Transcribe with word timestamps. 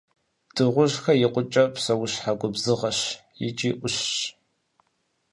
Дыгъужьхэр 0.55 1.17
икъукӏэ 1.25 1.63
псэущхьэ 1.73 2.31
губзыгъэщ 2.39 2.99
икӏи 3.47 3.71
ӏущщ. 3.79 4.09